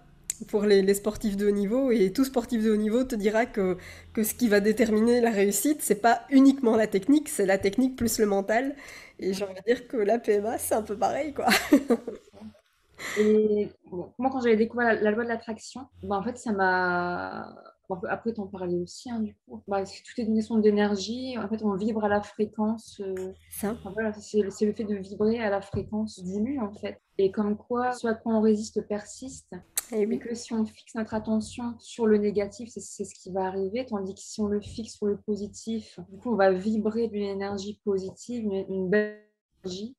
[0.48, 3.46] pour les, les, sportifs de haut niveau et tout sportif de haut niveau te dira
[3.46, 3.78] que,
[4.14, 7.96] que ce qui va déterminer la réussite, c'est pas uniquement la technique, c'est la technique
[7.96, 8.76] plus le mental.
[9.22, 11.48] Et j'ai envie de dire que la PMA, c'est un peu pareil, quoi.
[13.20, 16.52] et bon, moi, quand j'avais découvert la, la, loi de l'attraction, bah, en fait, ça
[16.52, 17.56] m'a.
[17.88, 19.62] Bon, après, t'en parlais aussi, hein, du coup.
[19.68, 21.38] Bah, tout est une question d'énergie.
[21.38, 23.00] En fait, on vibre à la fréquence.
[23.02, 23.34] Euh...
[23.52, 23.74] Ça.
[23.74, 27.00] Enfin, voilà, c'est le fait de vibrer à la fréquence voulue, en fait.
[27.20, 29.54] Et comme quoi, à quoi on résiste persiste.
[29.94, 30.20] Et, oui.
[30.20, 34.14] que si on fixe notre attention sur le négatif, c'est ce qui va arriver, tandis
[34.14, 37.80] que si on le fixe sur le positif, du coup, on va vibrer d'une énergie
[37.84, 39.20] positive, une, belle
[39.64, 39.96] énergie,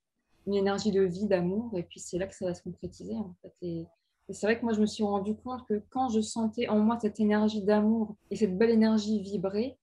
[0.46, 3.34] une énergie de vie, d'amour, et puis c'est là que ça va se concrétiser, en
[3.42, 3.54] fait.
[3.62, 3.86] Et
[4.30, 6.98] c'est vrai que moi, je me suis rendu compte que quand je sentais en moi
[7.00, 9.78] cette énergie d'amour et cette belle énergie vibrer,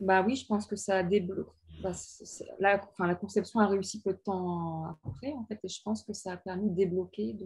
[0.00, 1.50] bah oui, je pense que ça a débloqué.
[1.82, 1.92] Bah,
[2.58, 6.12] la, la conception a réussi peu de temps après, en fait, et je pense que
[6.12, 7.36] ça a permis de débloquer.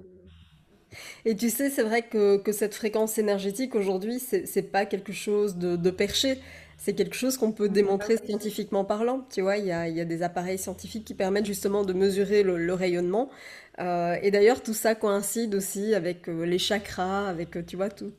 [1.25, 5.57] Et tu sais, c'est vrai que, que, cette fréquence énergétique aujourd'hui, c'est pas quelque chose
[5.57, 6.39] de, perché
[6.79, 9.25] c'est quelque chose qu'on peut démontrer scientifiquement parlant.
[9.33, 12.43] Tu vois, il y a, y a, des appareils scientifiques qui permettent justement de mesurer
[12.43, 13.31] le, rayonnement.
[13.79, 17.89] Euh, et d'ailleurs, tout ça coïncide aussi avec euh, les chakras, avec, euh, tu vois,
[17.89, 18.13] tout,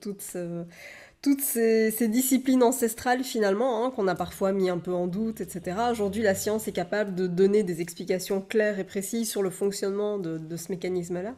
[1.23, 5.77] toutes ces, disciplines ancestrales finalement, hein, qu'on a parfois mis un peu en doute, etc.
[5.89, 10.19] Aujourd'hui, la science est capable de donner des explications claires et précises sur le fonctionnement
[10.19, 11.33] de, ce mécanisme-là.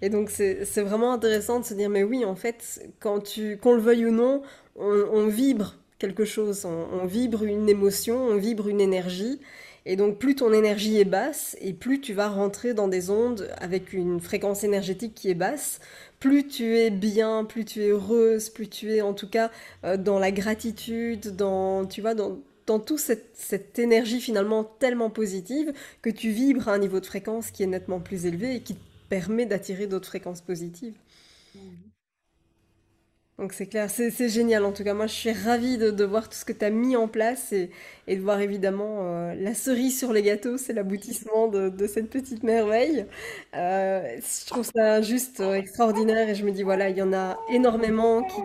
[0.00, 3.74] Et donc, c'est vraiment intéressant de se dire, mais oui, en fait, quand tu, qu'on
[3.74, 4.42] le veuille ou non,
[4.74, 9.40] on, on vibre quelque chose, on, vibre une émotion, on vibre une énergie.
[9.88, 13.48] Et donc plus ton énergie est basse et plus tu vas rentrer dans des ondes
[13.58, 15.78] avec une fréquence énergétique qui est basse,
[16.20, 19.50] plus tu es bien, plus tu es heureuse, plus tu es en tout cas
[19.84, 25.72] euh, dans la gratitude, dans tu vois dans dans toute cette, énergie finalement tellement positive
[26.02, 28.74] que tu vibres à un niveau de fréquence qui est nettement plus élevé et qui
[28.74, 30.94] te permet d'attirer d'autres fréquences positives.
[31.54, 31.85] Mmh.
[33.38, 34.94] Donc c'est clair, c'est génial en tout cas.
[34.94, 37.70] Moi je suis ravie de, voir tout ce que tu as mis en place et,
[38.08, 43.04] de voir évidemment euh, la cerise sur les gâteaux, c'est l'aboutissement de, cette petite merveille.
[43.54, 47.12] Euh, je trouve ça juste euh, extraordinaire et je me dis voilà, il y en
[47.12, 48.40] a énormément qui,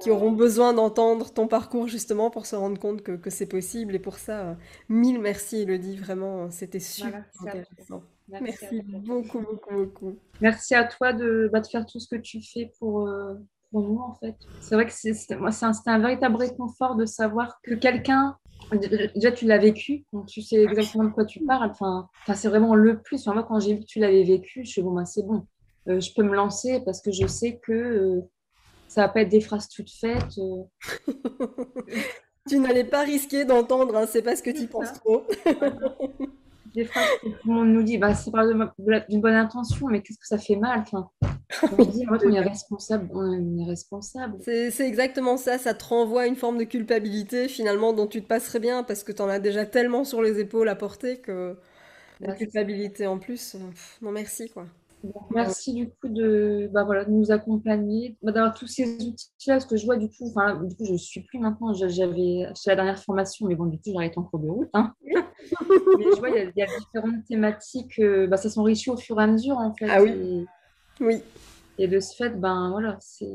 [0.00, 3.94] qui auront besoin d'entendre ton parcours justement pour se rendre compte que, que c'est possible.
[3.94, 4.56] Et pour ça,
[4.88, 8.02] mille merci Elodie, vraiment, c'était super intéressant.
[8.28, 10.16] Merci, beaucoup, beaucoup, beaucoup.
[10.40, 13.10] Merci à toi de, bah, de faire tout ce que tu fais pour
[13.72, 14.36] pour nous, en fait.
[14.60, 18.36] C'est vrai que c'est un, un, véritable réconfort de savoir que quelqu'un,
[18.70, 21.70] déjà tu l'as vécu, donc tu sais exactement de quoi tu parles.
[21.70, 23.26] Enfin, enfin c'est vraiment le plus.
[23.26, 25.46] moi, quand j'ai vu que tu l'avais vécu, je suis bon, bah, c'est bon.
[25.88, 28.20] Euh, je peux me lancer parce que je sais que euh,
[28.86, 30.38] ça va pas être des phrases toutes faites.
[30.38, 30.62] Euh.
[32.48, 35.26] tu n'allais pas risquer d'entendre, hein, c'est parce que tu penses trop.
[36.74, 40.18] Des que tout le monde nous dit, bah, c'est pas d'une bonne intention, mais qu'est-ce
[40.18, 41.10] que ça fait mal enfin,
[41.78, 44.38] On dit, on est responsable, on est responsable.
[44.40, 48.26] C'est exactement ça, ça te renvoie à une forme de culpabilité finalement dont tu te
[48.26, 51.56] passerais bien parce que tu en as déjà tellement sur les épaules à porter que
[52.20, 53.56] la culpabilité en plus,
[54.00, 54.66] non merci quoi
[55.30, 59.66] merci du coup de, bah, voilà, de nous accompagner, bah, d'avoir tous ces outils-là, parce
[59.66, 62.74] que je vois du coup, enfin, du coup, je ne suis plus maintenant, j'avais la
[62.74, 64.70] dernière formation, mais bon, du coup, j'arrête en cours de route.
[64.74, 64.94] Hein.
[65.98, 69.24] mais je vois, il y, a différentes thématiques, euh, bah, ça s'enrichit au fur et
[69.24, 69.86] à mesure, en fait.
[69.88, 70.46] Ah oui.
[71.00, 71.22] Oui.
[71.78, 73.26] Et de ce fait, ben voilà, c'est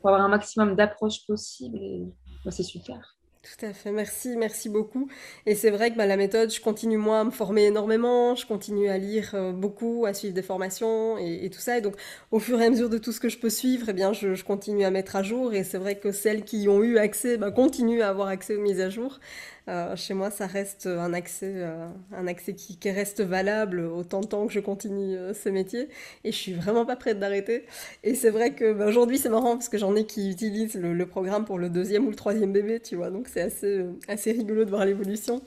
[0.00, 2.04] pour avoir un maximum d'approches possibles, et
[2.44, 3.16] bah, c'est super.
[3.46, 5.08] Tout à fait, merci, merci beaucoup.
[5.46, 8.44] Et c'est vrai que bah, la méthode, je continue moi à me former énormément, je
[8.44, 11.78] continue à lire euh, beaucoup, à suivre des formations et, tout ça.
[11.78, 11.94] Et donc,
[12.32, 14.42] au fur et à mesure de tout ce que je peux suivre, eh bien, je,
[14.42, 15.54] continue à mettre à jour.
[15.54, 18.56] Et c'est vrai que celles qui y ont eu accès bah, continuent à avoir accès
[18.56, 19.20] aux mises à jour.
[19.68, 24.26] Euh, chez moi, ça reste un accès, euh, un accès qui, reste valable autant de
[24.26, 25.88] temps que je continue euh, ce métier.
[26.22, 27.64] Et je suis vraiment pas prête d'arrêter.
[28.04, 31.06] Et c'est vrai que bah, aujourd'hui, c'est marrant parce que j'en ai qui utilisent le,
[31.06, 33.10] programme pour le deuxième ou le troisième bébé, tu vois.
[33.10, 35.42] Donc c'est assez, assez rigolo de voir l'évolution.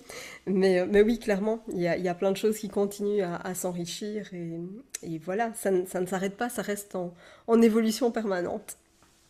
[0.47, 3.53] Mais, mais oui, clairement, il y a, y a, plein de choses qui continuent à,
[3.55, 4.34] s'enrichir.
[4.34, 4.60] Et,
[5.03, 7.13] et, voilà, ça, ça ne s'arrête pas, ça reste en,
[7.47, 8.77] en évolution permanente.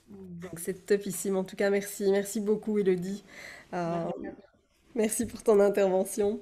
[0.10, 1.38] Donc c'est topissime.
[1.38, 2.10] En tout cas, merci.
[2.12, 3.24] Merci beaucoup, Elodie.
[4.96, 6.40] Merci pour ton intervention.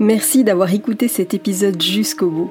[0.00, 2.50] Merci d'avoir écouté cet épisode jusqu'au bout.